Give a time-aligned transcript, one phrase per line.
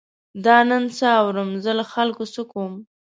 [0.45, 2.73] دا نن څه اورم، زه له خلکو څه کوم.